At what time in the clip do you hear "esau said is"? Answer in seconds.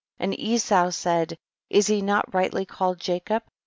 0.39-1.85